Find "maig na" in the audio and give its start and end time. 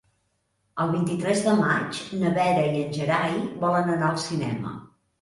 1.59-2.33